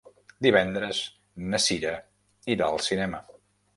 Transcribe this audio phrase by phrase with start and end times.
[0.45, 1.01] Divendres
[1.53, 1.93] na Cira
[2.55, 3.21] irà al cinema.